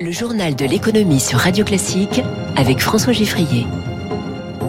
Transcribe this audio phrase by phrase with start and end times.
[0.00, 2.22] Le journal de l'économie sur Radio Classique
[2.54, 3.66] avec François Giffrier.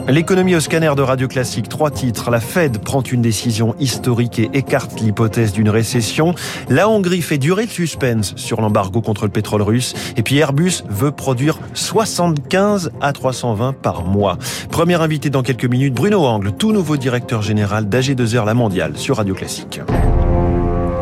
[0.07, 2.31] L'économie au scanner de Radio Classique, trois titres.
[2.31, 6.33] La Fed prend une décision historique et écarte l'hypothèse d'une récession.
[6.67, 9.93] La Hongrie fait durer le suspense sur l'embargo contre le pétrole russe.
[10.17, 14.39] Et puis Airbus veut produire 75 à 320 par mois.
[14.71, 19.17] Premier invité dans quelques minutes, Bruno Angle, tout nouveau directeur général d'AG2R La Mondiale sur
[19.17, 19.79] Radio Classique.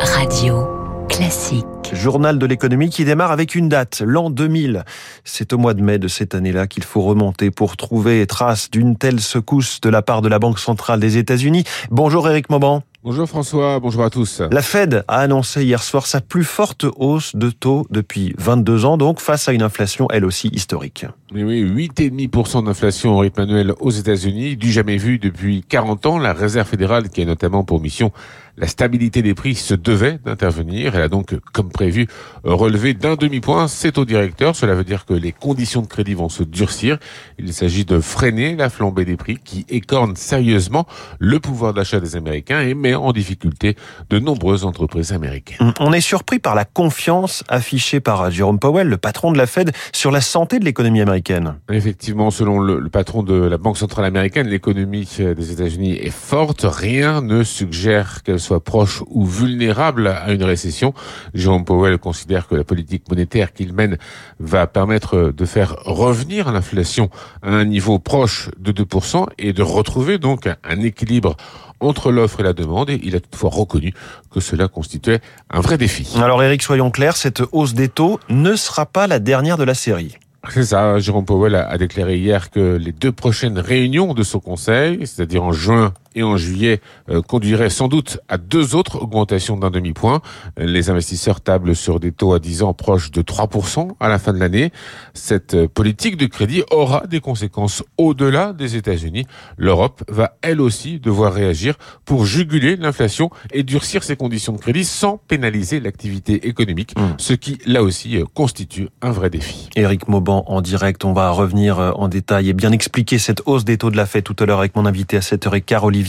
[0.01, 0.76] Radio
[1.09, 1.65] Classique.
[1.93, 4.83] Journal de l'économie qui démarre avec une date, l'an 2000.
[5.23, 8.97] C'est au mois de mai de cette année-là qu'il faut remonter pour trouver trace d'une
[8.97, 11.63] telle secousse de la part de la Banque centrale des États-Unis.
[11.89, 12.83] Bonjour Eric Mauban.
[13.03, 14.41] Bonjour François, bonjour à tous.
[14.51, 18.97] La Fed a annoncé hier soir sa plus forte hausse de taux depuis 22 ans,
[18.97, 21.05] donc face à une inflation elle aussi historique.
[21.33, 26.17] Oui, oui, 8,5% d'inflation au rythme annuel aux États-Unis, du jamais vu depuis 40 ans.
[26.17, 28.11] La Réserve fédérale, qui a notamment pour mission
[28.57, 30.95] la stabilité des prix, se devait d'intervenir.
[30.95, 32.07] Elle a donc, comme prévu,
[32.43, 34.55] relevé d'un demi-point ses taux directeurs.
[34.55, 36.97] Cela veut dire que les conditions de crédit vont se durcir.
[37.37, 40.87] Il s'agit de freiner la flambée des prix qui écorne sérieusement
[41.19, 43.75] le pouvoir d'achat des Américains et met en difficulté
[44.09, 45.73] de nombreuses entreprises américaines.
[45.79, 49.71] On est surpris par la confiance affichée par Jerome Powell, le patron de la Fed,
[49.93, 51.55] sur la santé de l'économie américaine.
[51.71, 56.65] Effectivement, selon le, le patron de la Banque centrale américaine, l'économie des États-Unis est forte.
[56.67, 60.93] Rien ne suggère qu'elle soit proche ou vulnérable à une récession.
[61.33, 63.97] Jerome Powell considère que la politique monétaire qu'il mène
[64.39, 67.09] va permettre de faire revenir l'inflation
[67.43, 71.35] à un niveau proche de 2% et de retrouver donc un équilibre
[71.81, 73.93] entre l'offre et la demande et il a toutefois reconnu
[74.31, 75.19] que cela constituait
[75.51, 76.07] un vrai défi.
[76.15, 79.73] Alors Eric, soyons clairs, cette hausse des taux ne sera pas la dernière de la
[79.73, 80.15] série.
[80.49, 85.05] C'est ça, Jérôme Powell a déclaré hier que les deux prochaines réunions de son conseil,
[85.05, 89.69] c'est-à-dire en juin et en juillet euh, conduirait sans doute à deux autres augmentations d'un
[89.69, 90.21] demi-point.
[90.57, 94.33] Les investisseurs tablent sur des taux à 10 ans proches de 3% à la fin
[94.33, 94.71] de l'année.
[95.13, 99.25] Cette euh, politique de crédit aura des conséquences au-delà des États-Unis.
[99.57, 104.85] L'Europe va elle aussi devoir réagir pour juguler l'inflation et durcir ses conditions de crédit
[104.85, 107.01] sans pénaliser l'activité économique, mmh.
[107.19, 109.69] ce qui là aussi euh, constitue un vrai défi.
[109.75, 113.77] Éric Mauban en direct, on va revenir en détail et bien expliquer cette hausse des
[113.77, 116.06] taux de la fête tout à l'heure avec mon invité à 7h15 Olivier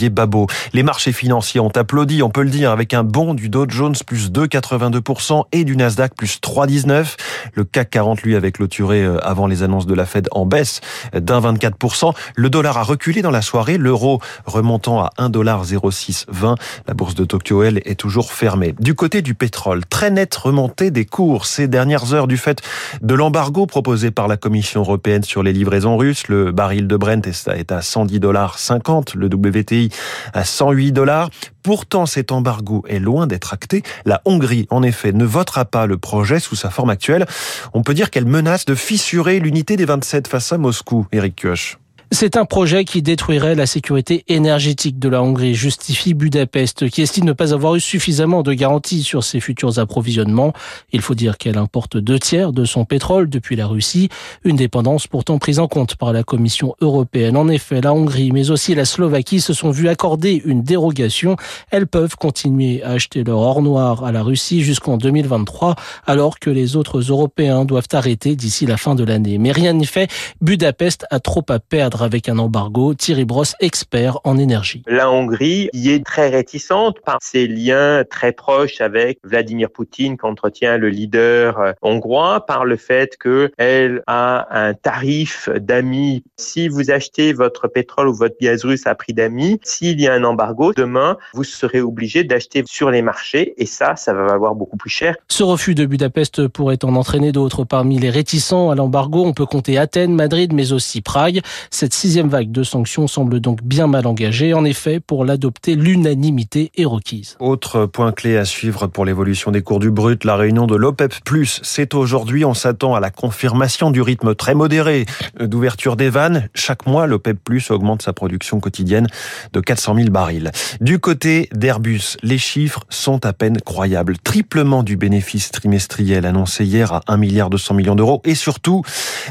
[0.73, 3.95] Les marchés financiers ont applaudi, on peut le dire, avec un bond du Dow Jones
[4.07, 7.17] plus 2,82% et du Nasdaq plus 3,19%.
[7.55, 10.81] Le CAC 40, lui, avec clôturé euh, avant les annonces de la Fed en baisse
[11.13, 12.13] d'un 24%.
[12.35, 16.57] Le dollar a reculé dans la soirée, l'euro remontant à 1,0620.
[16.87, 18.75] La bourse de Tokyo, elle, est toujours fermée.
[18.81, 22.63] Du côté du pétrole, très nette remontée des cours ces dernières heures du fait
[23.03, 26.29] de l'embargo proposé par la Commission européenne sur les livraisons russes.
[26.29, 29.15] Le baril de Brent est à 110 dollars 50.
[29.15, 29.88] Le WTI
[30.33, 31.31] à 108 dollars.
[31.63, 33.83] Pourtant, cet embargo est loin d'être acté.
[34.05, 37.27] La Hongrie, en effet, ne votera pas le projet sous sa forme actuelle.
[37.75, 41.07] On peut dire qu'elle menace de fissurer l'unité des 27 face à Moscou.
[41.13, 41.79] Eric Kioch.
[42.11, 47.27] C'est un projet qui détruirait la sécurité énergétique de la Hongrie, justifie Budapest, qui estime
[47.27, 50.55] ne pas avoir eu suffisamment de garanties sur ses futurs approvisionnements.
[50.91, 54.09] Il faut dire qu'elle importe deux tiers de son pétrole depuis la Russie,
[54.43, 57.37] une dépendance pourtant prise en compte par la Commission européenne.
[57.37, 61.37] En effet, la Hongrie, mais aussi la Slovaquie se sont vues accorder une dérogation.
[61.71, 65.77] Elles peuvent continuer à acheter leur or noir à la Russie jusqu'en 2023,
[66.07, 69.37] alors que les autres Européens doivent arrêter d'ici la fin de l'année.
[69.37, 70.11] Mais rien n'y fait,
[70.41, 72.95] Budapest a trop à perdre avec un embargo.
[72.95, 74.83] Thierry Brosse, expert en énergie.
[74.87, 80.79] La Hongrie y est très réticente par ses liens très proches avec Vladimir Poutine qu'entretient
[80.79, 86.25] le leader euh, hongrois, par le fait qu'elle a un tarif d'amis.
[86.37, 90.15] Si vous achetez votre pétrole ou votre gaz russe à prix d'amis, s'il y a
[90.15, 94.55] un embargo, demain, vous serez obligé d'acheter sur les marchés et ça, ça va valoir
[94.55, 95.17] beaucoup plus cher.
[95.29, 97.65] Ce refus de Budapest pourrait en entraîner d'autres.
[97.65, 101.41] Parmi les réticents à l'embargo, on peut compter Athènes, Madrid, mais aussi Prague.
[101.71, 104.55] Cette sixième vague de sanctions semble donc bien mal engagée.
[104.55, 107.37] En effet, pour l'adopter, l'unanimité est requise.
[107.41, 111.15] Autre point clé à suivre pour l'évolution des cours du brut, la réunion de l'OPEP+.
[111.63, 115.07] C'est aujourd'hui, on s'attend à la confirmation du rythme très modéré
[115.41, 116.49] d'ouverture des vannes.
[116.55, 117.39] Chaque mois, l'OPEP+,
[117.71, 119.07] augmente sa production quotidienne
[119.53, 120.51] de 400 000 barils.
[120.81, 124.19] Du côté d'Airbus, les chiffres sont à peine croyables.
[124.19, 128.83] Triplement du bénéfice trimestriel annoncé hier à 1 milliard 200 millions d'euros et surtout,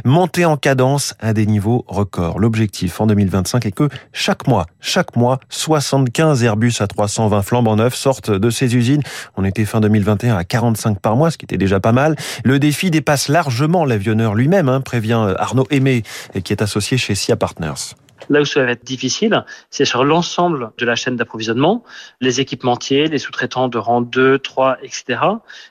[0.05, 5.17] monter en cadence à des niveaux records l'objectif en 2025 est que chaque mois, chaque
[5.17, 9.01] mois, 75 Airbus à 320 flambant neufs sortent de ces usines.
[9.35, 12.15] On était fin 2021 à 45 par mois, ce qui était déjà pas mal.
[12.45, 16.03] Le défi dépasse largement l'avionneur lui-même, hein, prévient Arnaud Aimé,
[16.41, 17.97] qui est associé chez SIA Partners.
[18.29, 21.83] Là où ça va être difficile, c'est sur l'ensemble de la chaîne d'approvisionnement,
[22.21, 25.19] les équipementiers, les sous-traitants de rang 2, 3, etc.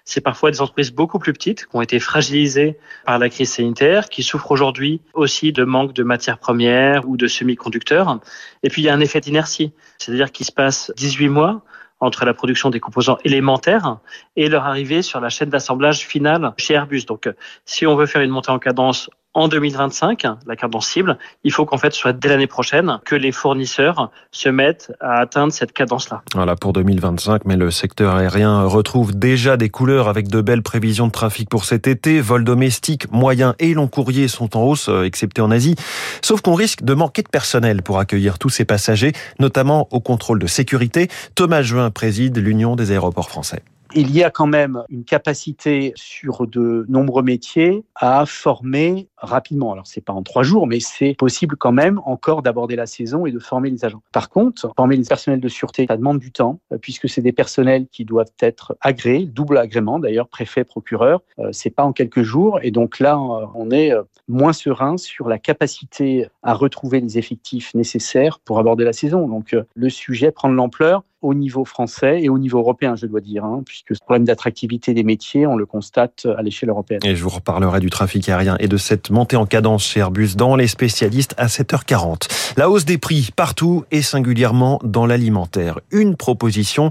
[0.05, 4.09] C'est parfois des entreprises beaucoup plus petites qui ont été fragilisées par la crise sanitaire,
[4.09, 8.21] qui souffrent aujourd'hui aussi de manque de matières premières ou de semi-conducteurs.
[8.63, 11.63] Et puis il y a un effet d'inertie, c'est-à-dire qu'il se passe 18 mois
[12.01, 13.99] entre la production des composants élémentaires
[14.37, 17.05] et leur arrivée sur la chaîne d'assemblage finale chez Airbus.
[17.07, 17.29] Donc,
[17.65, 21.67] si on veut faire une montée en cadence en 2025, la cadence cible, il faut
[21.67, 25.73] qu'en fait, ce soit dès l'année prochaine que les fournisseurs se mettent à atteindre cette
[25.73, 26.23] cadence-là.
[26.35, 31.07] Voilà pour 2025, mais le secteur aérien retrouve déjà des couleurs avec de belles prévisions
[31.07, 32.19] de trafic pour cet été.
[32.23, 35.75] Vols domestiques, moyens et long courrier sont en hausse, euh, excepté en Asie.
[36.23, 40.39] Sauf qu'on risque de manquer de personnel pour accueillir tous ces passagers, notamment au contrôle
[40.39, 41.09] de sécurité.
[41.35, 43.63] Thomas Juin préside l'Union des aéroports français
[43.97, 49.73] il y a quand même une capacité sur de nombreux métiers à former rapidement.
[49.73, 53.27] Alors c'est pas en trois jours, mais c'est possible quand même encore d'aborder la saison
[53.27, 54.03] et de former les agents.
[54.13, 57.33] Par contre, former les personnels de sûreté, ça demande du temps euh, puisque c'est des
[57.33, 61.23] personnels qui doivent être agréés, double agrément d'ailleurs, préfet, procureur.
[61.39, 63.93] Euh, c'est pas en quelques jours et donc là euh, on est
[64.29, 69.29] moins serein sur la capacité à retrouver les effectifs nécessaires pour aborder la saison.
[69.29, 73.21] Donc le sujet prend de l'ampleur au niveau français et au niveau européen, je dois
[73.21, 77.01] dire, hein, puisque ce problème d'attractivité des métiers, on le constate à l'échelle européenne.
[77.05, 80.37] Et je vous reparlerai du trafic aérien et de cette montée en cadence chez Airbus
[80.37, 82.29] dans les spécialistes à 7h40.
[82.57, 85.81] La hausse des prix partout et singulièrement dans l'alimentaire.
[85.91, 86.91] Une proposition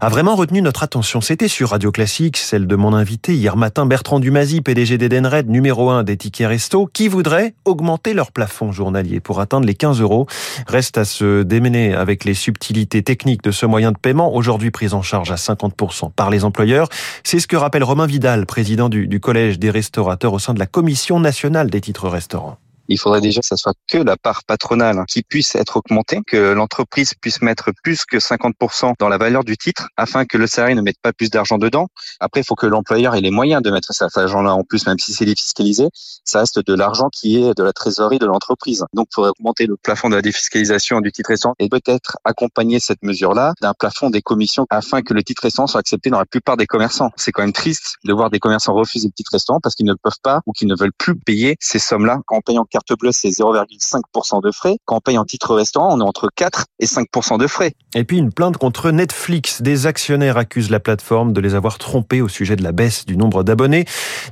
[0.00, 1.20] a vraiment retenu notre attention.
[1.20, 5.90] C'était sur Radio Classique, celle de mon invité hier matin, Bertrand Dumazy, PDG d'Edenred, numéro
[5.90, 10.26] 1 des tickets resto, qui voudrait augmenter leur plafond journalier pour atteindre les 15 euros.
[10.66, 14.92] Reste à se démener avec les subtilités techniques de ce moyen de paiement, aujourd'hui pris
[14.92, 16.88] en charge à 50% par les employeurs.
[17.22, 20.66] C'est ce que rappelle Romain Vidal, président du Collège des restaurateurs au sein de la
[20.66, 22.58] Commission nationale des titres restaurants
[22.88, 26.52] il faudrait déjà que ça soit que la part patronale qui puisse être augmentée, que
[26.52, 30.74] l'entreprise puisse mettre plus que 50% dans la valeur du titre afin que le salarié
[30.74, 31.88] ne mette pas plus d'argent dedans.
[32.20, 34.98] Après, il faut que l'employeur ait les moyens de mettre cet argent-là en plus, même
[34.98, 35.88] si c'est défiscalisé.
[36.24, 38.84] Ça reste de l'argent qui est de la trésorerie de l'entreprise.
[38.92, 42.80] Donc, il faudrait augmenter le plafond de la défiscalisation du titre restant et peut-être accompagner
[42.80, 46.26] cette mesure-là d'un plafond des commissions afin que le titre restant soit accepté dans la
[46.26, 47.10] plupart des commerçants.
[47.16, 49.94] C'est quand même triste de voir des commerçants refuser le titre restant parce qu'ils ne
[49.94, 53.28] peuvent pas ou qu'ils ne veulent plus payer ces sommes-là en payant carte bleue, c'est
[53.28, 54.78] 0,5% de frais.
[54.84, 57.72] Quand on paye en titre restaurant, on est entre 4 et 5% de frais.
[57.94, 59.62] Et puis une plainte contre Netflix.
[59.62, 63.16] Des actionnaires accusent la plateforme de les avoir trompés au sujet de la baisse du
[63.16, 63.84] nombre d'abonnés.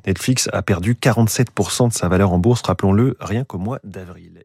[0.09, 4.43] Netflix a perdu 47% de sa valeur en bourse, rappelons-le, rien qu'au mois d'avril.